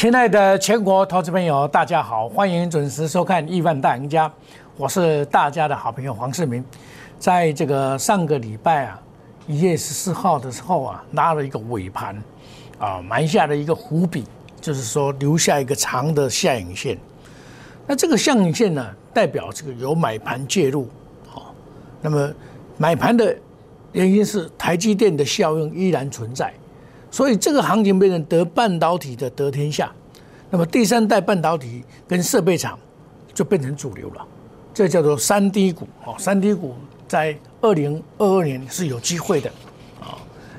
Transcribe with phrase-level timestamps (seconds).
[0.00, 4.26] 亲爱的全国投资朋友，大家好，欢迎准时收看《亿万大赢家》，
[4.78, 6.64] 我是大家的好朋友黄世明。
[7.18, 8.98] 在这个上个礼拜啊，
[9.46, 12.16] 一月十四号的时候啊，拉了一个尾盘，
[12.78, 14.24] 啊，埋下了一个伏笔，
[14.58, 16.96] 就是说留下一个长的下影线。
[17.86, 20.88] 那这个下影线呢，代表这个有买盘介入，
[21.28, 21.54] 好，
[22.00, 22.32] 那么
[22.78, 23.36] 买盘的
[23.92, 26.50] 原因是台积电的效应依然存在。
[27.12, 29.90] 所以这个行情变成得半导体的得天下，
[30.50, 32.78] 那么第三代半导体跟设备厂
[33.32, 34.26] 就变成主流了，
[34.74, 36.74] 这叫做三低股哦，三低股
[37.06, 39.48] 在二零二二年是有机会的
[40.00, 40.18] 啊。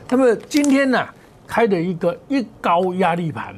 [0.09, 1.05] 那么今天呢
[1.45, 3.53] 开的一个一高压力盘，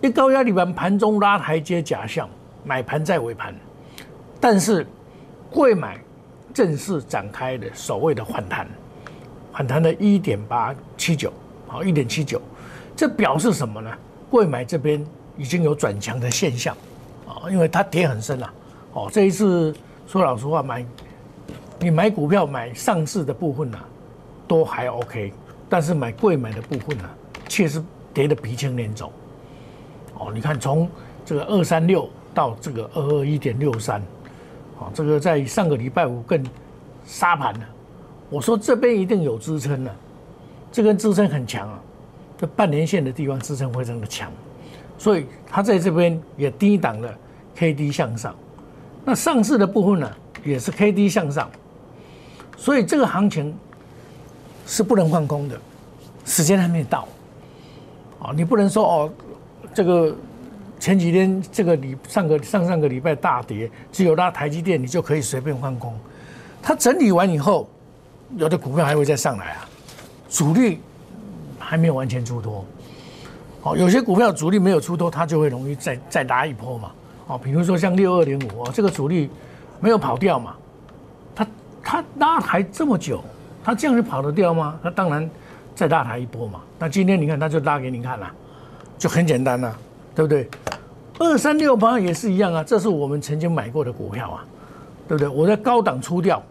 [0.00, 2.28] 一高压力盘盘中拉台阶假象，
[2.64, 3.54] 买盘在尾盘，
[4.40, 4.86] 但是
[5.50, 6.00] 贵买
[6.54, 8.66] 正式展开的所谓的反弹，
[9.52, 11.32] 反弹的一点八七九。
[11.66, 12.40] 好，一点七九，
[12.94, 13.90] 这表示什么呢？
[14.30, 15.04] 贵买这边
[15.36, 16.76] 已经有转强的现象，
[17.26, 18.52] 啊，因为它跌很深了。
[18.92, 19.74] 哦，这一次
[20.06, 20.86] 说老实话，买
[21.78, 23.78] 你买股票买上市的部分呢，
[24.46, 25.32] 都还 OK，
[25.68, 27.04] 但是买贵买的部分呢，
[27.48, 27.82] 确实
[28.12, 29.10] 跌得鼻青脸肿。
[30.14, 30.88] 哦，你看从
[31.24, 34.00] 这个二三六到这个二二一点六三，
[34.78, 36.44] 啊，这个在上个礼拜五更
[37.04, 37.60] 杀盘了。
[38.30, 39.94] 我说这边一定有支撑了。
[40.70, 41.80] 这根支撑很强啊，
[42.36, 44.30] 这半年线的地方支撑非常的强，
[44.96, 47.12] 所以它在这边也低档了
[47.54, 48.34] K D 向上，
[49.04, 50.10] 那上市的部分呢
[50.44, 51.50] 也是 K D 向上，
[52.56, 53.54] 所以这个行情
[54.66, 55.58] 是不能放空的，
[56.24, 57.06] 时间还没到，
[58.20, 59.12] 啊，你不能说哦，
[59.72, 60.14] 这个
[60.80, 65.92] 前几天这个礼上个上上个礼拜大跌，只有拉台积电你就可以随便放空，
[66.62, 67.68] 它整理完以后，
[68.36, 69.68] 有的股票还会再上来啊。
[70.28, 70.80] 主力
[71.58, 72.64] 还没有完全出脱，
[73.64, 76.90] 好，有些股票主力没有出脱，它就会容易再再拉一波嘛，
[77.28, 79.30] 哦，比如说像六二零五，这个主力
[79.80, 80.54] 没有跑掉嘛，
[81.34, 81.46] 它
[81.82, 83.24] 它拉抬这么久，
[83.64, 84.78] 它这样就跑得掉吗？
[84.82, 85.30] 那当然
[85.74, 86.60] 再拉抬一波嘛。
[86.78, 88.30] 那今天你看，它就拉给你看了，
[88.98, 89.74] 就很简单了，
[90.14, 90.46] 对不对？
[91.18, 94.44] 二三六八也是一样啊，这是我们曾经买过的股票啊，
[95.08, 95.26] 对不对？
[95.26, 96.42] 我在高档出掉，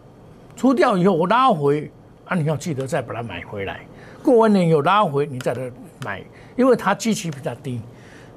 [0.55, 1.91] 出掉以后我拉回。
[2.25, 3.81] 啊，你要记得再把它买回来。
[4.23, 5.69] 过完年有拉回，你再来
[6.03, 6.23] 买，
[6.55, 7.81] 因为它基期比较低，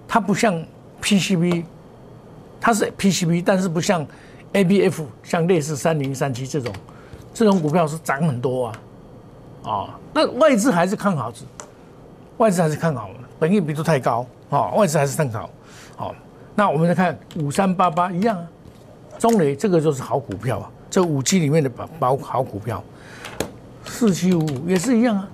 [0.06, 0.62] 它不像
[1.03, 1.65] PCB，
[2.60, 4.06] 它是 PCB，但是不像
[4.53, 6.72] ABF，像类似三零三七这种，
[7.34, 8.81] 这种股票是涨很多啊。
[9.65, 11.32] 啊，那外资还是看好，
[12.37, 15.50] 外资还是看好的，本益比都太高啊，外资还是看好。
[15.97, 16.15] 好，
[16.55, 18.47] 那我们再看五三八八一样啊，
[19.19, 22.82] 中磊这个就是好股票啊，这五 G 里面的宝宝好股票。
[23.84, 25.28] 四七五五也是一样啊，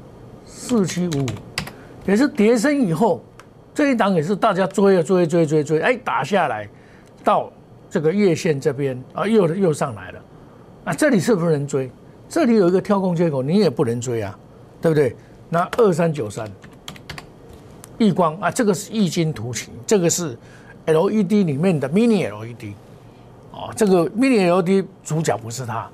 [0.46, 1.26] 四七五五
[2.06, 3.22] 也是跌升以后，
[3.74, 6.68] 这一档也是大家追啊追追追追，哎打下来，
[7.22, 7.50] 到
[7.88, 10.20] 这个月线这边啊又又上来了，
[10.84, 11.90] 啊这里是不是能追？
[12.28, 14.38] 这里有一个跳空缺口，你也不能追啊，
[14.80, 15.14] 对不对？
[15.48, 16.50] 那二三九三，
[17.98, 20.36] 易光啊，这个是异晶图形，这个是
[20.86, 22.72] LED 里面的 Mini LED，
[23.52, 25.88] 哦，这个 Mini LED 主角不是它，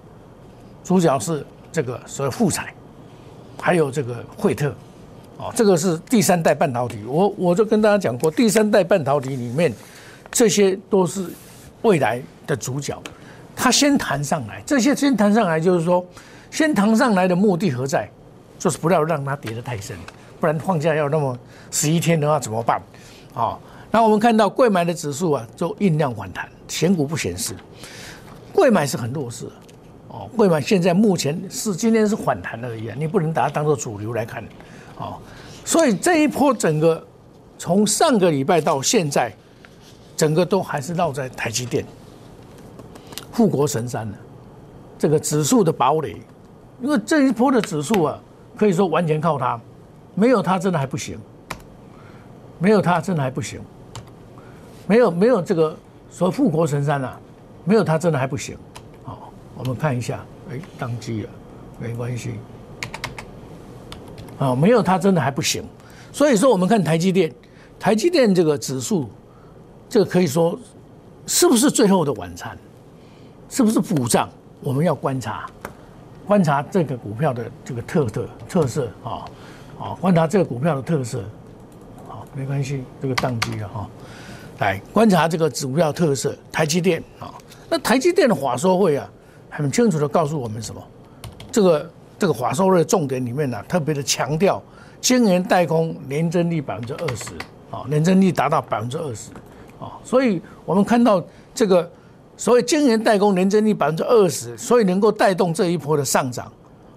[0.84, 1.44] 主角是。
[1.70, 2.72] 这个所谓富彩，
[3.60, 4.74] 还有这个惠特，
[5.38, 6.98] 哦，这个是第三代半导体。
[7.06, 9.72] 我我就跟大家讲过，第三代半导体里面，
[10.30, 11.26] 这些都是
[11.82, 13.00] 未来的主角。
[13.56, 16.04] 它先弹上来，这些先弹上来，就是说，
[16.50, 18.08] 先弹上来的目的何在？
[18.58, 19.96] 就是不要让它跌得太深，
[20.40, 21.38] 不然放假要那么
[21.70, 22.82] 十一天的话怎么办？
[23.32, 23.56] 啊，
[23.92, 27.54] 那我们看到贵买的指数啊，就酝酿反弹，显股不显示，
[28.52, 29.46] 贵买是很弱势。
[30.08, 34.42] 哦，贵买现在目前是今天是反弹而已啊，你不能把它当做主流来看，
[34.98, 35.18] 哦，
[35.64, 37.04] 所以这一波整个
[37.56, 39.32] 从上个礼拜到现在，
[40.16, 41.84] 整个都还是绕在台积电、
[43.32, 44.18] 富国神山的
[44.98, 46.20] 这个指数的堡垒，
[46.82, 48.18] 因为这一波的指数啊，
[48.56, 49.60] 可以说完全靠它，
[50.14, 51.18] 没有它真的还不行，
[52.58, 53.60] 没有它真的还不行，
[54.86, 55.76] 没有没有这个
[56.10, 57.20] 说富国神山啊，
[57.64, 58.56] 没有它真的还不行。
[59.04, 61.30] 好我们看一下，哎，宕机了，
[61.78, 62.34] 没关系，
[64.38, 65.62] 啊，没有它真的还不行。
[66.12, 67.32] 所以说，我们看台积电，
[67.78, 69.08] 台积电这个指数，
[69.88, 70.58] 这个可以说
[71.26, 72.56] 是不是最后的晚餐，
[73.48, 74.28] 是不是补涨？
[74.60, 75.46] 我们要观察，
[76.26, 79.24] 观察这个股票的这个特特特色啊，
[79.78, 81.22] 啊，观察这个股票的特色，
[82.06, 83.88] 好，没关系，这个宕机了哈，
[84.58, 87.34] 来观察这个股票特色，台积电啊，
[87.68, 89.08] 那台积电的华说会啊。
[89.50, 90.80] 很清楚的告诉我们什么？
[91.50, 94.60] 这个这个华收的重点里面呢，特别的强调
[95.00, 97.30] 晶圆代工年增率百分之二十，
[97.70, 99.30] 啊，年增率达到百分之二十，
[99.78, 101.24] 啊，所以我们看到
[101.54, 101.88] 这个
[102.36, 106.50] 所谓晶圆代工年增率百分之二十，所以能够带动这一波的上涨，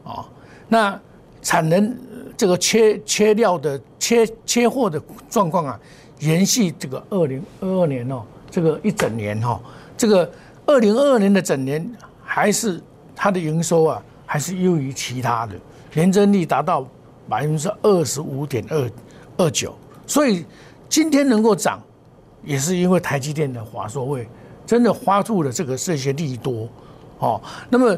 [0.04, 0.26] 啊，
[0.68, 1.00] 那
[1.44, 1.96] 产能
[2.36, 5.80] 这个缺缺料的缺缺货的状况啊，
[6.20, 9.62] 延续这个二零二二年哦，这个一整年哈，
[9.96, 10.28] 这个
[10.66, 11.88] 二零二二年的整年
[12.24, 12.82] 还是
[13.16, 15.54] 它的营收啊，还是优于其他的，
[15.94, 16.88] 年增率达到
[17.28, 18.90] 百分之二十五点二
[19.36, 19.76] 二九。
[20.08, 20.46] 所以
[20.88, 21.82] 今天能够涨，
[22.42, 24.26] 也是因为台积电的华硕位
[24.66, 26.70] 真的花出了这个这些利多，
[27.20, 27.94] 哦，那么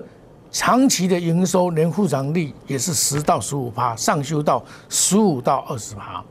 [0.49, 6.25] 长期的营收年复涨率也是十到十五趴，上修到十五到二十趴，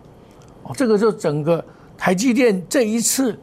[0.65, 1.65] 哦，这个就整个
[1.97, 3.39] 台积电这一次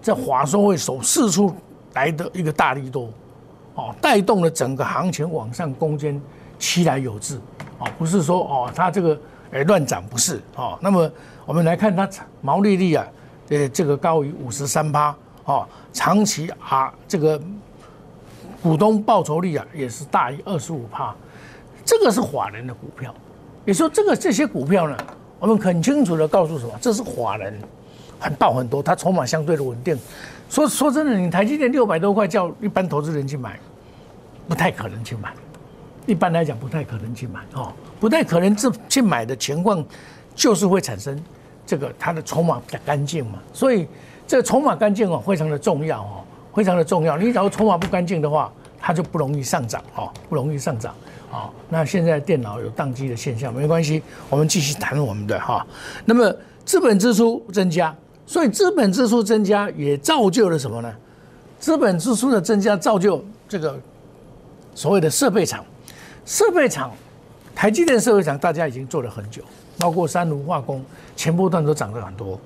[0.00, 1.52] 在华硕会首试出
[1.94, 3.10] 来的一个大利多，
[3.76, 6.20] 哦，带动了整个行情往上攻坚，
[6.58, 7.38] 期来有致，
[7.78, 9.16] 哦，不是说哦它这个。
[9.52, 10.76] 哎，乱涨不是哦。
[10.80, 11.08] 那么
[11.46, 12.06] 我们来看它
[12.42, 13.06] 毛利率啊，
[13.48, 15.14] 呃，这个高于五十三趴
[15.44, 17.40] 哦，长期啊，这个
[18.60, 21.14] 股东报酬率啊也是大于二十五趴，
[21.84, 23.14] 这个是法人的股票。
[23.64, 24.96] 也说这个这些股票呢，
[25.38, 27.56] 我们很清楚的告诉什么，这是法人
[28.18, 29.96] 很爆很多，它筹码相对的稳定。
[30.48, 33.58] 说说真的，你台积电六百多块叫一般投资人去买，
[34.48, 35.32] 不太可能去买。
[36.06, 39.84] 一般来讲不太可能去买哦，不太可能去去买的情况，
[40.36, 41.20] 就是会产生
[41.66, 43.40] 这个它的筹码比较干净嘛。
[43.52, 43.88] 所以
[44.24, 46.22] 这筹码干净哦，非常的重要哦，
[46.54, 47.18] 非常的重要。
[47.18, 50.94] 你假如筹码不干净的话，它就不容易上涨哦，不容易上涨。
[51.28, 55.66] 好，那现在电脑有宕机的现象，没关系，我们继续谈我们的哈。
[56.04, 56.32] 那么
[56.64, 57.92] 资本支出增加，
[58.26, 60.92] 所以资本支出增加也造就了什么呢？
[61.58, 63.78] 资本支出的增加造就这个
[64.74, 65.64] 所谓的设备厂。
[66.24, 66.92] 设备厂，
[67.54, 69.40] 台积电设备厂，大家已经做了很久，
[69.78, 70.84] 包括三炉化工，
[71.14, 72.36] 前波段都涨了很多，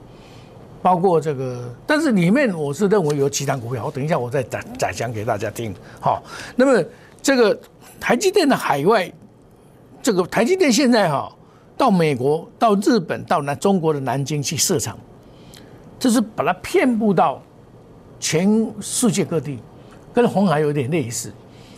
[0.82, 5.74] 包括这个，但是里面我是认为有几档股票，我等一下我再展展讲给大家听。
[5.98, 6.22] 好，
[6.56, 6.84] 那么
[7.22, 7.58] 这个
[7.98, 9.10] 台积电的海外，
[10.02, 11.34] 这个台积电现在哈，
[11.78, 14.98] 到美国、到日本、到南中国的南京去设厂，
[16.00, 17.40] 这是把它遍布到
[18.18, 19.58] 全世界各地，
[20.14, 21.30] 跟红海有点类似。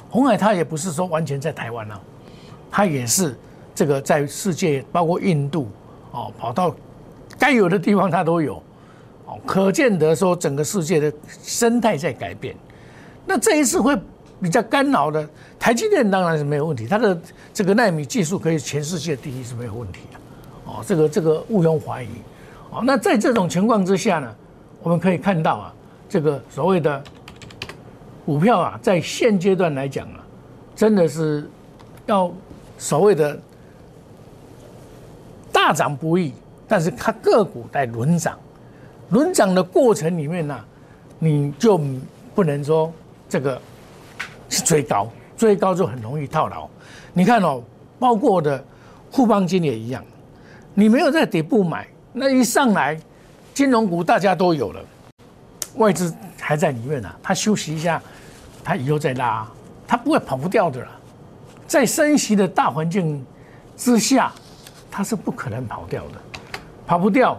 [0.09, 2.01] 红海它也不是说完全在台湾啊，
[2.71, 3.37] 它也是
[3.75, 5.69] 这个在世界，包括印度
[6.13, 6.73] 哦，跑到
[7.37, 8.63] 该有的地方它都有，
[9.27, 12.55] 哦，可见得说整个世界的生态在改变。
[13.27, 13.99] 那这一次会
[14.41, 15.29] 比较干扰的，
[15.59, 17.21] 台积电当然是没有问题，它的
[17.53, 20.19] 这个纳米技术可以全世界第一是没有问题的，
[20.71, 22.09] 哦，这个这个毋庸怀疑。
[22.73, 24.35] 哦，那在这种情况之下呢，
[24.83, 25.75] 我们可以看到啊，
[26.09, 27.03] 这个所谓的。
[28.25, 30.25] 股票啊，在现阶段来讲啊，
[30.77, 31.51] 真的是
[32.07, 32.33] 要
[32.79, 33.37] 所谓的
[35.51, 36.33] 大涨不易，
[36.69, 38.39] 但是它个股在轮涨，
[39.11, 40.57] 轮涨的过程里面呢，
[41.19, 41.81] 你就
[42.33, 42.93] 不能说
[43.29, 43.61] 这个
[44.49, 46.69] 是追高，追高就很容易套牢。
[47.13, 47.61] 你看哦，
[47.99, 48.65] 包括的
[49.11, 50.01] 富邦金也一样，
[50.75, 52.99] 你没有在底部买，那一上来
[53.55, 54.81] 金融股大家都有了，
[55.77, 58.01] 外资还在里面呢，它休息一下。
[58.65, 59.45] 它以后再拉，
[59.89, 60.89] 它不会跑不掉的了。
[61.67, 63.27] 在升息的大环境
[63.77, 64.31] 之下，
[64.89, 66.21] 它是不可能跑掉的，
[66.87, 67.37] 跑不掉，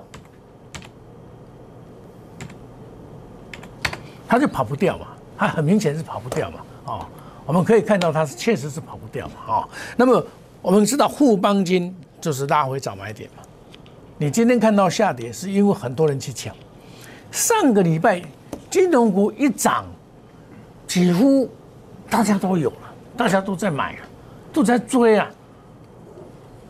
[4.27, 5.07] 它就跑不掉嘛。
[5.37, 6.59] 它很明显是跑不掉嘛。
[6.83, 7.05] 哦，
[7.45, 9.33] 我们可以看到它是确实是跑不掉嘛。
[9.47, 10.21] 哦，那么
[10.61, 13.43] 我们知道富邦金就是拉回早买点嘛。
[14.23, 16.55] 你今天看到下跌，是因为很多人去抢。
[17.29, 18.21] 上个礼拜
[18.69, 19.83] 金融股一涨。
[20.87, 21.49] 几乎
[22.09, 23.99] 大家都有了，大家都在买啊，
[24.53, 25.27] 都在追啊，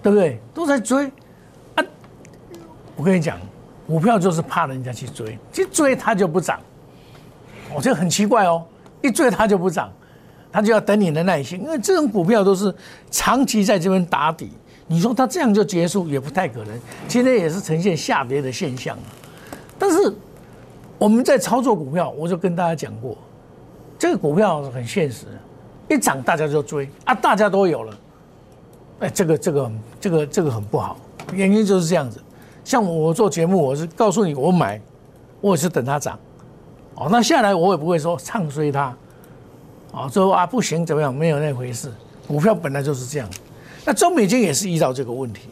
[0.01, 0.39] 对不对？
[0.53, 1.11] 都在追
[1.75, 1.83] 啊！
[2.95, 3.37] 我跟你讲，
[3.85, 6.59] 股票就是怕人家去追，去追它就不涨。
[7.75, 8.63] 我觉得很奇怪哦，
[9.01, 9.91] 一追它就不涨，
[10.51, 12.73] 它就要等你的耐心，因为这种股票都是
[13.11, 14.51] 长期在这边打底。
[14.87, 19.07] 你说它这样就结束也不太可能，今天也是呈现下跌的现象啊。
[19.79, 20.13] 但是
[20.97, 23.17] 我们在操作股票，我就跟大家讲过。
[23.97, 25.25] 这个股票很现实，
[25.89, 27.97] 一涨大家就追啊，大家都有了，
[28.99, 29.71] 哎，这个这个
[30.01, 30.97] 这个这个很不好，
[31.31, 32.21] 原因就是这样子。
[32.65, 34.81] 像我做节目，我是告诉你我买，
[35.39, 36.19] 我也是等它涨，
[36.95, 38.93] 哦，那下来我也不会说唱衰它，
[39.91, 41.89] 哦，说啊不行怎么样，没有那回事。
[42.27, 43.29] 股票本来就是这样，
[43.85, 45.49] 那中美金也是遇到这个问题，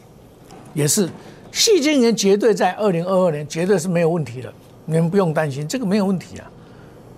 [0.74, 1.08] 也是
[1.50, 4.52] 细晶年绝对在二零二二年绝对是没有问题的，
[4.86, 6.50] 你们不用担心，这个没有问题啊。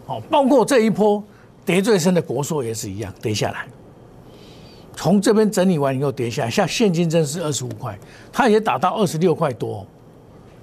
[0.06, 1.22] 哦，包括这一波
[1.64, 3.66] 跌最深的国硕也是一样，跌下来。
[4.96, 7.98] 从这边整理完以后跌下来，像现金真是二十五块，
[8.32, 9.86] 它也打到二十六块多，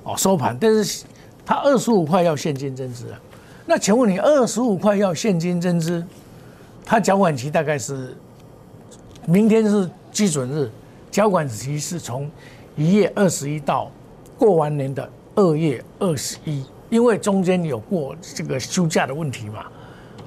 [0.04, 1.04] 哦收盘，但是
[1.46, 3.20] 它二十五块要现金增资啊。
[3.66, 6.06] 那请问你二十五块要现金增资，
[6.86, 8.16] 它缴款期大概是
[9.26, 10.70] 明天是基准日，
[11.12, 12.30] 缴款期是从
[12.76, 13.92] 一月二十一到
[14.38, 19.66] 过完年的二月二十一，因为中间有过这个休假的问题嘛，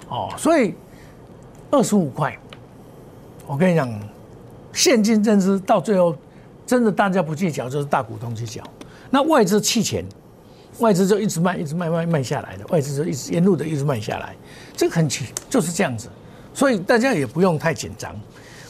[0.08, 0.74] 哦，所以
[1.70, 2.38] 二十五块，
[3.46, 3.92] 我跟你讲，
[4.72, 6.16] 现金增资到最后
[6.66, 8.62] 真的大家不计较，就是大股东去缴，
[9.10, 10.04] 那外资弃钱。
[10.80, 14.34] 外资就一直卖，一直卖，卖卖下来的，外资就一直沿路的一直卖下来，
[14.76, 16.08] 这个很奇，就是这样子，
[16.52, 18.12] 所以大家也不用太紧张，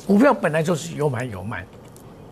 [0.06, 1.64] 股票本来就是有买有卖，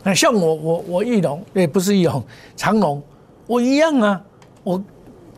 [0.03, 2.23] 那像我我我翼龙，也不是翼龙，
[2.57, 3.03] 长龙，
[3.47, 4.21] 我一样啊，
[4.63, 4.83] 我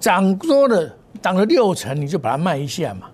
[0.00, 3.08] 涨多了，涨了六成，你就把它卖一下嘛，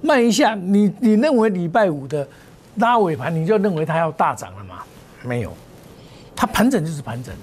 [0.00, 2.26] 卖一下，你你认为礼拜五的
[2.76, 4.82] 拉尾盘，你就认为它要大涨了吗？
[5.22, 5.52] 没有，
[6.34, 7.40] 它盘整就是盘整的，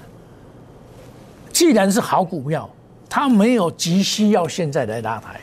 [1.52, 2.70] 既然是好股票。
[3.12, 5.42] 它没有急需要现在来拉抬，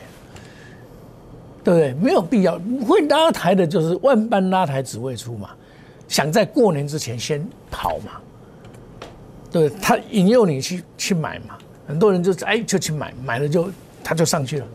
[1.65, 1.93] 对不对？
[1.95, 5.49] 没有必要，会拉抬的就是万般拉抬只为出嘛，
[6.07, 8.13] 想在过年之前先跑嘛，
[9.51, 13.69] 对他引诱你去去买嘛，很多人就哎就去买，买了就
[14.03, 14.67] 他就上去了，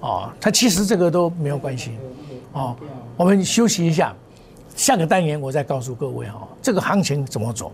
[0.00, 1.92] 哦，他其实这个都没有关系，
[2.52, 2.76] 哦，
[3.16, 4.14] 我们休息一下，
[4.76, 7.72] 下个单元我再告诉各位哦，这个行情怎么走，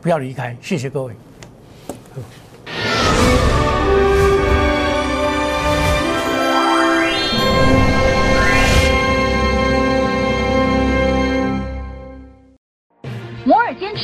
[0.00, 1.14] 不要离开，谢谢各位。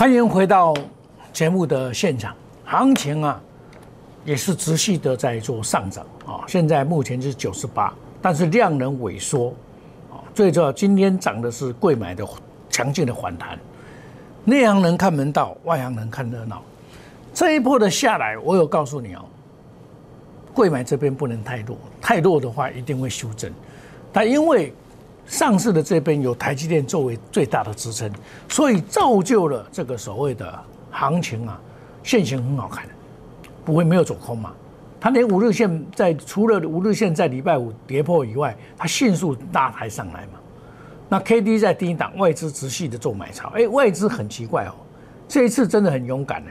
[0.00, 0.72] 欢迎回到
[1.30, 3.38] 节目的现场，行情啊
[4.24, 7.92] 也是持续的在做上涨啊，现在目前是九十八，
[8.22, 9.52] 但是量能萎缩
[10.10, 12.26] 啊，最重要今天涨的是贵买的
[12.70, 13.58] 强劲的反弹，
[14.42, 16.62] 内行人看门道，外行人看热闹，
[17.34, 19.26] 这一波的下来，我有告诉你哦，
[20.54, 23.52] 贵买这边不能太弱，太弱的话一定会修正，
[24.10, 24.72] 但因为。
[25.30, 28.10] 上市的这边有台积电作为最大的支撑，
[28.48, 30.58] 所以造就了这个所谓的
[30.90, 31.58] 行情啊，
[32.02, 32.84] 线型很好看，
[33.64, 34.52] 不会没有走空嘛。
[34.98, 40.40] 它连五日线在除了五日线在礼拜五跌破以外，它迅速拉抬上来嘛。
[41.08, 44.74] 那 K D 在低档，外资持续的做买超，哎，外资很奇怪哦，
[45.28, 46.42] 这一次真的很勇敢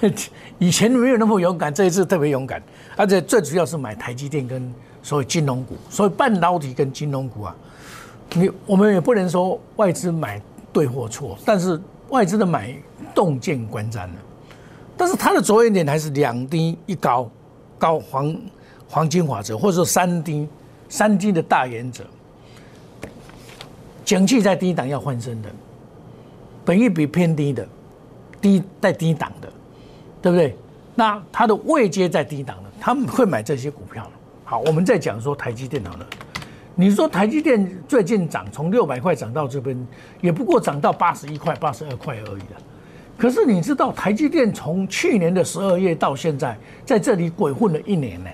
[0.00, 0.12] 哎，
[0.58, 2.60] 以前没有那么勇敢，这一次特别勇敢，
[2.96, 4.74] 而且最主要是买台积电跟。
[5.02, 7.56] 所以金融股，所以半导体跟金融股啊，
[8.34, 10.40] 你我们也不能说外资买
[10.72, 12.74] 对或错，但是外资的买
[13.14, 14.14] 洞见观瞻了。
[14.96, 17.28] 但是它的着眼点还是两低一高，
[17.78, 18.36] 高黄
[18.88, 20.46] 黄金法则，或者说三低
[20.88, 22.04] 三低的大原则。
[24.04, 25.48] 景气在低档要换身的，
[26.64, 27.66] 本益比偏低的，
[28.40, 29.52] 低在低档的，
[30.20, 30.56] 对不对？
[30.94, 34.08] 那它的位阶在低档的，他们会买这些股票。
[34.52, 36.06] 好，我们再讲说台积电好了。
[36.74, 39.74] 你说台积电最近涨，从六百块涨到这边，
[40.20, 42.60] 也不过涨到八十一块、八十二块而已了。
[43.16, 46.54] 可是你知道台积电从去年的十二月到现在，
[46.84, 48.28] 在这里鬼混了一年呢？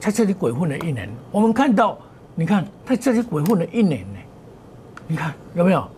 [0.00, 1.96] 在这里鬼混了一年，我们看到，
[2.34, 4.18] 你看在这里鬼混了一年呢，
[5.06, 5.88] 你看有没有？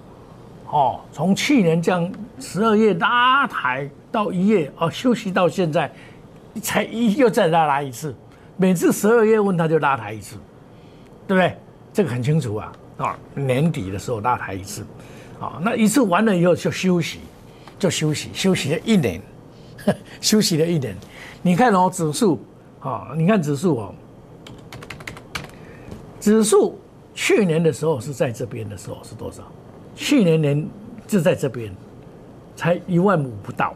[0.71, 5.90] 哦，从去年这样十二月拉抬到一月，哦休息到现在。
[6.59, 8.15] 才一又再拉拉一次，
[8.57, 10.37] 每次十二月份他就拉抬一次，
[11.27, 11.57] 对不对？
[11.93, 13.19] 这个很清楚啊啊！
[13.35, 14.85] 年底的时候拉抬一次，
[15.41, 17.21] 啊，那一次完了以后就休息，
[17.79, 19.21] 就休息，休息了一年，
[20.21, 20.97] 休息了一年。
[21.43, 22.41] 你看哦，指数
[22.81, 23.95] 啊，你看指数哦，
[26.21, 26.79] 指数
[27.15, 29.43] 去年的时候是在这边的时候是多少？
[29.95, 30.69] 去年年
[31.07, 31.75] 就在这边，
[32.55, 33.75] 才一万五不到。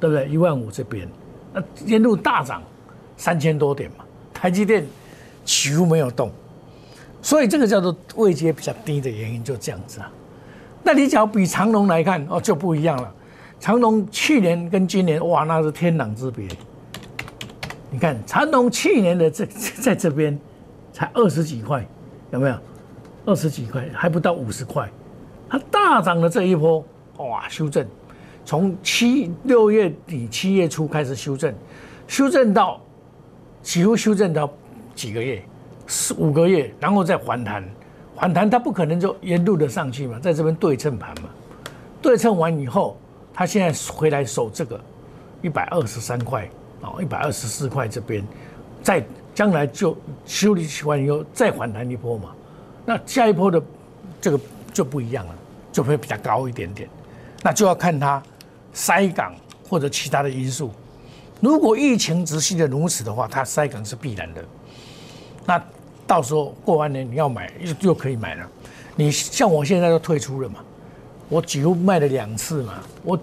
[0.00, 0.28] 对不对？
[0.28, 1.08] 一万五这边，
[1.54, 2.60] 那沿路大涨
[3.16, 4.84] 三千多点嘛，台积电
[5.44, 6.30] 几乎没有动，
[7.22, 10.10] 所以这个叫做位阶比较低的原因就这样子啊。
[10.82, 13.14] 那你只要比长隆来看哦，就不一样了。
[13.60, 16.46] 长隆去年跟今年哇，那是天壤之别。
[17.90, 19.46] 你看长隆去年的这
[19.80, 20.38] 在这边
[20.92, 21.86] 才二十几块，
[22.32, 22.56] 有没有？
[23.26, 24.86] 二十几块还不到五十块，
[25.48, 26.84] 它大涨的这一波
[27.16, 27.86] 哇，修正，
[28.44, 31.54] 从七六月底七月初开始修正，
[32.06, 32.80] 修正到
[33.62, 34.50] 几乎修正到
[34.94, 35.42] 几个月，
[35.86, 37.64] 四五个月，然后再反弹，
[38.16, 41.28] 反弹它不可能就沿路的上去嘛，在这边对称盘嘛，
[42.02, 42.96] 对称完以后。
[43.36, 44.80] 他现在回来守这个
[45.42, 46.48] 一百二十三块
[46.82, 48.24] 哦，一百二十四块这边，
[48.80, 52.30] 再将来就修理完以后再反弹一波嘛，
[52.86, 53.60] 那下一波的
[54.20, 54.38] 这个
[54.72, 55.34] 就不一样了，
[55.72, 56.88] 就会比较高一点点，
[57.42, 58.22] 那就要看它
[58.74, 59.34] 塞港
[59.66, 60.70] 或者其他的因素。
[61.40, 64.44] 如果疫情持续的如此的话，它塞港是必然的。
[65.46, 65.62] 那
[66.06, 68.46] 到时候过完年你要买又又可以买了，
[68.96, 70.56] 你像我现在都退出了嘛。
[71.30, 73.18] 我几乎卖了两次嘛，我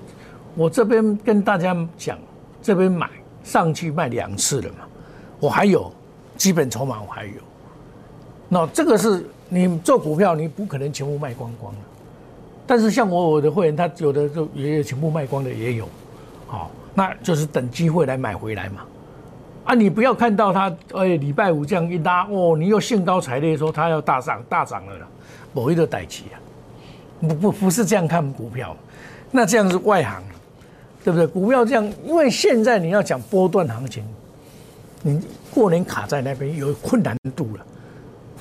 [0.56, 2.18] 我这边跟大家讲，
[2.62, 3.08] 这边买
[3.44, 4.80] 上去卖两次了嘛，
[5.40, 5.92] 我还有
[6.36, 7.34] 基本筹码我还有，
[8.50, 11.80] 那这个是你做股票你不可能全部卖光光的，
[12.72, 15.90] 但是像我我的会员他有的就也有全部卖光的也有，
[16.48, 18.84] 好，那就是等机会来买回来嘛，
[19.66, 25.08] 啊你不要看到他哎礼拜五这样一拉哦，你又兴高采烈说他要大涨大涨了啦，
[25.52, 26.40] 某一个代期啊。
[27.20, 28.74] 不不不是这样看股票，
[29.32, 30.24] 那这样是外行，
[31.04, 31.28] 对不对？
[31.28, 34.02] 股票这样，因为现在你要讲波段行情，
[35.02, 35.22] 你
[35.54, 37.66] 过年卡在那边有困难度了。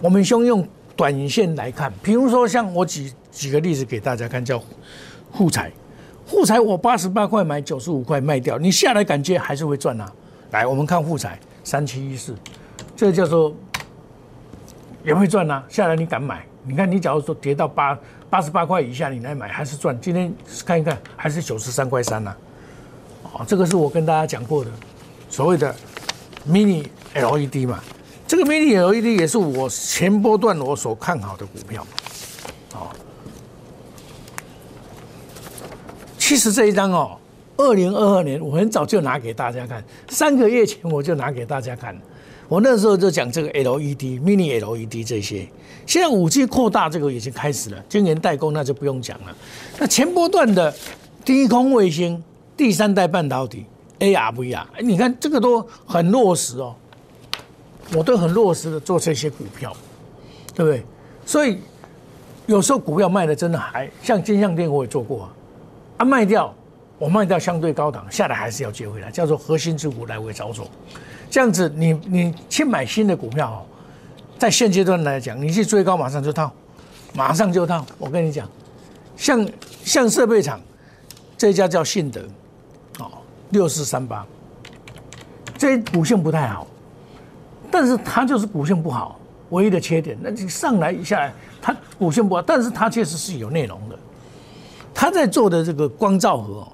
[0.00, 0.64] 我们先用
[0.94, 4.62] 短线来看，比如说像我举举个例子给大家看，叫
[5.30, 5.70] 护材，
[6.26, 10.12] 护材我八十八块买，九十五块卖掉，你下来感觉还是会赚啊。
[10.50, 12.34] 来，我们看护材三七一四，
[12.96, 13.54] 这个叫做
[15.04, 15.64] 也会赚啊。
[15.68, 16.44] 下来你敢买？
[16.64, 17.98] 你看你假如说跌到八。
[18.30, 20.00] 八十八块以下，你来买还是赚？
[20.00, 20.32] 今天
[20.64, 22.32] 看一看，还是九十三块三呐。
[23.24, 24.70] 哦，这个是我跟大家讲过的，
[25.28, 25.74] 所谓的
[26.48, 27.80] mini LED 嘛。
[28.28, 31.84] 这个 mini LED 也是我前波段我所看好的股票。
[36.30, 37.18] 其实这一张哦，
[37.56, 42.00] 二零二二年我很早就拿给大家看，三个月前我就拿给大家看。
[42.48, 45.48] 我那时候就讲这个 LED、Mini LED 这些，
[45.86, 49.36] 现在五 G 扩大这个已经开始了，晶圆代工那就不用讲了。
[49.76, 50.72] 那前波段的
[51.24, 52.22] 低空卫星、
[52.56, 53.66] 第三代半导体、
[53.98, 56.76] AR、VR，你看这个都很落实哦，
[57.96, 59.76] 我都很落实的做这些股票，
[60.54, 60.84] 对不对？
[61.26, 61.58] 所以
[62.46, 65.32] 有时候股票卖的真的还像金相店我也做过啊，
[66.00, 66.54] 啊卖掉
[66.98, 70.66] 我卖掉相对高档，下来还是要接回来，叫做核心之股来回操作。
[71.30, 73.60] 这样子，你你去买新的股票哦，
[74.38, 76.50] 在现阶段来讲，你去追高马上就套，
[77.14, 77.84] 马上就套。
[77.98, 78.48] 我跟你讲，
[79.14, 79.48] 像
[79.84, 80.58] 像设备厂
[81.36, 82.22] 这家叫信德，
[82.98, 83.10] 哦，
[83.50, 84.26] 六四三八，
[85.58, 86.66] 这股性不太好，
[87.70, 93.98] 但是它就是股性不好，唯一的缺点，那你上来一下，它股性不好，但是它确实是有内容的。
[94.94, 96.66] 他在做的这个光照盒，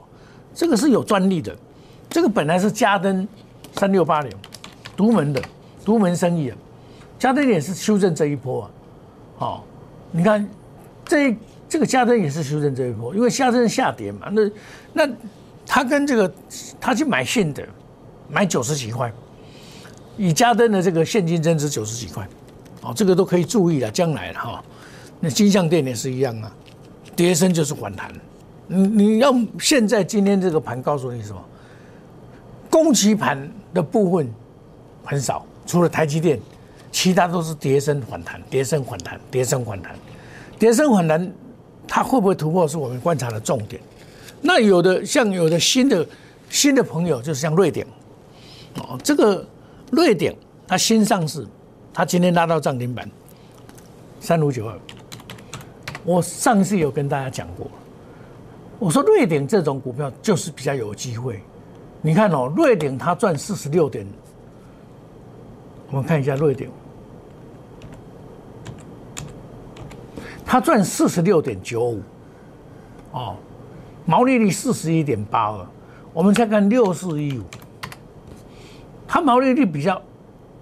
[0.55, 1.57] 这个是有专利的，
[2.09, 3.27] 这个本来是嘉登。
[3.79, 4.33] 三六八零，
[4.97, 5.43] 独门的
[5.85, 6.57] 独门生意啊，
[7.19, 8.71] 嘉登也是修正这一波啊，
[9.37, 9.65] 好，
[10.11, 10.49] 你看
[11.05, 11.37] 这
[11.69, 14.51] 这个嘉登也是修正这一波，因为嘉登下跌嘛，那
[14.95, 15.15] 那
[15.67, 16.33] 他跟这个
[16.81, 17.69] 他去买信的，
[18.31, 19.13] 买九十几块，
[20.17, 22.27] 以嘉登的这个现金增值九十几块，
[22.81, 24.65] 哦，这个都可以注意了，将来哈，
[25.21, 26.51] 那金相店也是一样啊，
[27.17, 28.13] 跌升就是反弹，
[28.67, 31.43] 你你要现在今天这个盘告诉你什么？
[32.69, 34.31] 攻击盘的部分
[35.03, 36.39] 很少，除了台积电，
[36.93, 39.95] 其他都是跌升反弹，跌升反弹，跌升反弹，
[40.59, 41.33] 跌升反弹，
[41.89, 43.81] 它会不会突破是我们观察的重点。
[44.43, 46.07] 那有的像有的新的
[46.51, 47.87] 新的朋友，就是像瑞典，
[48.75, 49.47] 哦，这个
[49.91, 51.47] 瑞典它新上市，
[51.95, 53.11] 它今天拉到涨停板
[54.21, 54.79] 三五九二。
[56.07, 57.67] 我上次有跟大家讲过，
[58.79, 61.43] 我说瑞典这种股票就是比较有机会。
[62.01, 64.07] 你看哦，瑞典它赚四十六点，
[65.91, 66.71] 我们看一下瑞典，
[70.45, 72.01] 它赚四十六点九五，
[73.11, 73.35] 哦，
[74.05, 75.67] 毛利率四十一点八二。
[76.15, 77.43] 我们再看六四一五，
[79.09, 80.01] 它毛利率比较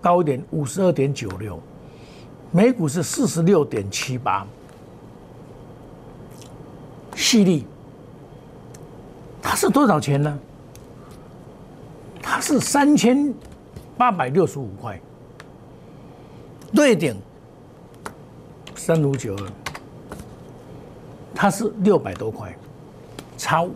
[0.01, 1.61] 高一点，五十二点九六，
[2.51, 4.47] 每股是四十六点七八，
[7.35, 7.67] 细力，
[9.43, 10.39] 它是多少钱呢？
[12.23, 13.35] 它是三千
[13.99, 15.01] 八百六十五块，
[16.73, 17.17] 瑞典
[18.77, 19.49] 三五九二，
[21.35, 22.57] 它是六百多块，
[23.37, 23.73] 差五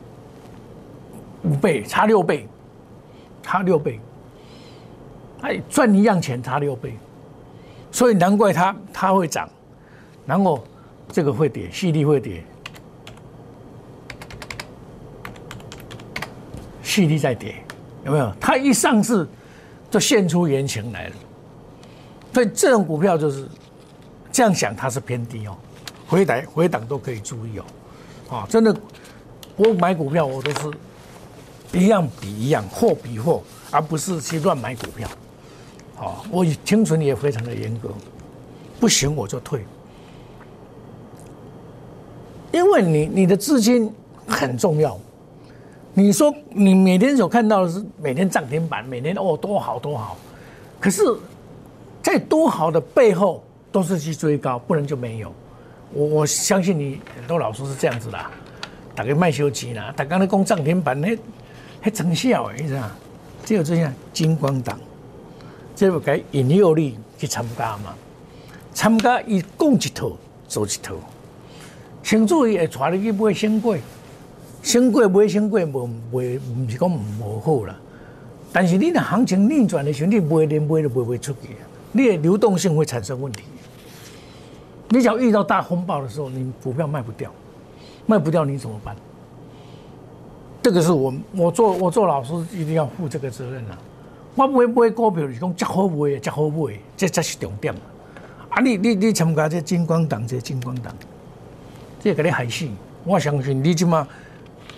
[1.60, 2.46] 倍，差六倍，
[3.42, 3.98] 差六倍，
[5.42, 6.96] 哎，赚一样钱差六倍，
[7.90, 9.50] 所以难怪它它会涨，
[10.24, 10.62] 然后
[11.10, 12.44] 这个会跌，细粒会跌，
[16.98, 17.54] 细粒在跌，
[18.04, 18.32] 有没有？
[18.40, 19.24] 它一上市
[19.88, 21.14] 就现出原形来了，
[22.34, 23.46] 所以这种股票就是
[24.32, 25.56] 这样想，它是偏低哦，
[26.08, 27.64] 回档回档都可以注意哦，
[28.38, 28.76] 啊，真的，
[29.54, 30.72] 我买股票我都是
[31.72, 35.08] 一样比一样，货比货，而不是去乱买股票，
[36.00, 37.90] 啊，我停存也非常的严格，
[38.80, 39.64] 不行我就退，
[42.50, 43.88] 因为你你的资金
[44.26, 44.98] 很重要。
[45.98, 50.16] 你说你每天所看到的是每天涨停板，每天哦多好多好，
[50.78, 51.02] 可是，
[52.00, 55.34] 在多好的背后都是去追高，不能就没有。
[55.92, 58.18] 我我相信你很多老师是这样子的，
[58.94, 61.18] 大概卖修机啦，大刚才讲涨停板那
[61.80, 62.96] 还成效诶，是吧？
[63.44, 64.78] 只有这样金光党，
[65.74, 67.92] 这不该引诱力去参加嘛？
[68.72, 70.12] 参加一共一套
[70.46, 70.94] 走一套，
[72.04, 73.80] 请注意会带你去买新贵。
[74.62, 77.74] 升过买升过，无袂毋是讲无好啦。
[78.52, 81.56] 但是你的行情逆转的时候，你买连买都买不出去，
[81.92, 83.44] 你的流动性会产生问题。
[84.88, 87.30] 你只要遇到大风暴的时候，你股票卖不掉，
[88.06, 88.96] 卖不掉你怎么办？
[90.62, 93.78] 这个是我我做我做老师一定要负这个责任啊！
[94.34, 97.74] 我不会买股票，是讲较好买，较好买，这才是重点。
[98.48, 100.94] 啊，你你你参加这金光党，这金光党，
[102.02, 102.66] 这给你害死！
[103.04, 104.06] 我相信你起码。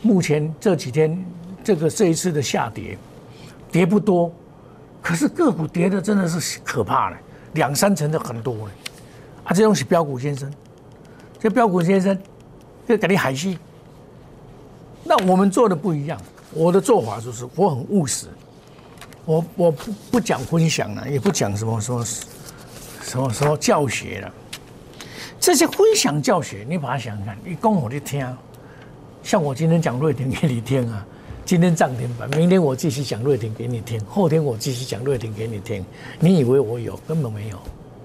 [0.03, 1.25] 目前这几天，
[1.63, 2.97] 这个这一次的下跌，
[3.71, 4.33] 跌不多，
[5.03, 7.17] 可是个股跌的真的是可怕了，
[7.53, 8.71] 两三成的很多了。
[9.45, 10.51] 啊，这东西标股先生，
[11.39, 12.19] 这标股先生，
[12.89, 13.59] 这给你海西。
[15.05, 16.19] 那我们做的不一样，
[16.53, 18.27] 我的做法就是我很务实，
[19.25, 22.05] 我我不不讲分享了，也不讲什么什么
[23.03, 24.33] 什么什么教学了。
[25.39, 28.27] 这些分享教学，你把它想想看，你讲我的听。
[29.23, 31.07] 像我今天讲瑞典给你听啊，
[31.45, 35.85] 今天涨停板，明天我继续讲瑞典给你听，后天我继续讲瑞典给你听，
[36.19, 37.59] 你以为我有，根本没有，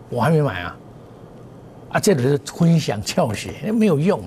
[0.09, 0.77] 我还没买啊，
[1.91, 4.21] 啊，这里是分享教学，没有用，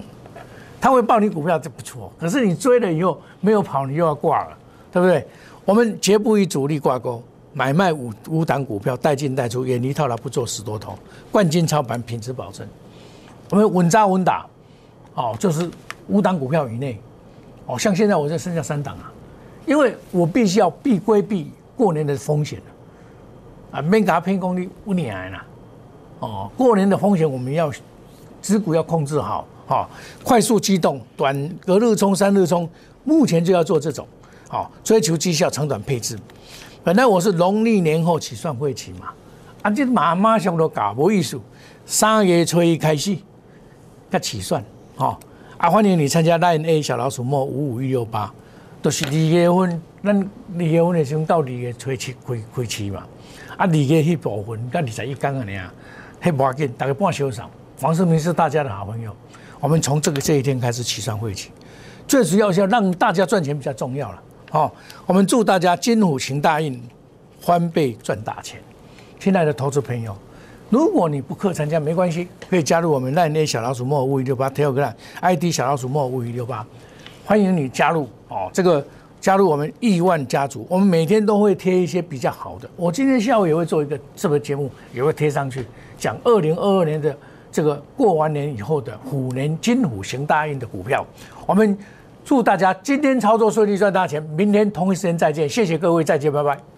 [0.81, 4.57] 他会报你股票这不错，可是你追了以后没有跑，你又要挂了，
[4.91, 5.25] 对不对？
[5.65, 7.23] 我们绝不与主力挂钩，
[7.53, 10.99] 买卖五五档股票，带进带出，远离套牢，不做死多头，
[11.31, 12.67] 冠军操盘，品质保证，
[13.51, 14.47] 我们稳扎稳打，
[15.15, 15.71] 哦，就是。
[16.09, 16.99] 五档股票以内，
[17.67, 19.13] 哦，像现在我就剩下三档啊，
[19.67, 22.61] 因为我必须要避规避过年的风险
[23.71, 25.43] 啊，免给它偏功率五年来了，
[26.21, 27.71] 哦，过年的风险我们要，
[28.41, 29.89] 持股要控制好，哈，
[30.25, 32.69] 快速机动，短隔日冲、三日冲，
[33.05, 34.09] 目前就要做这种，
[34.49, 36.19] 好，追求绩效长短配置。
[36.83, 39.09] 本来我是农历年后起算会期嘛，
[39.61, 41.39] 啊，这马马上都搞无意思，
[41.85, 43.15] 三月初一开始，
[44.11, 44.65] 要起算，
[44.97, 45.19] 哈。
[45.59, 48.33] 啊，欢迎你参加 Line A 小老鼠莫五五一六八，
[48.81, 53.01] 都是二月份，咱二月份的时候到二月初七开开市嘛。
[53.57, 55.73] 啊，二月迄部分，甲二十一天啊，
[56.23, 57.43] 尔，迄无要紧，大概半小时。
[57.81, 59.13] 黄世明是大家的好朋友，
[59.59, 61.51] 我们从这个这一天开始起算会起，
[62.07, 64.23] 最主要是要让大家赚钱比较重要了。
[64.53, 64.73] 好，
[65.07, 66.81] 我们祝大家金虎行大运，
[67.41, 68.61] 翻倍赚大钱。
[69.19, 70.17] 亲爱的投资朋友。
[70.71, 76.67] 如果你不课参加没关系，可以加入我们赖内小老鼠莫五一六八 Telegram ID 小老鼠莫五一六八，
[77.25, 78.51] 欢迎你加入哦。
[78.53, 78.85] 这个
[79.19, 82.69] 加入我们亿万家族，我们每天都会贴一些比较好的。
[82.77, 85.65] 我今天下午也会做一个这个节目，也会贴上去
[85.97, 87.17] 讲二零二二年的
[87.51, 91.05] 这个过完年以后的虎年金虎行大运的股票。
[91.47, 91.77] 我们
[92.25, 96.78] 祝大家今天操作顺利赚大钱，明天同一时间再见，谢谢各位，再见，拜拜。